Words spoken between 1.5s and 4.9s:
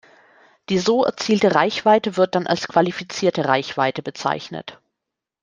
Reichweite wird dann als qualifizierte Reichweite bezeichnet.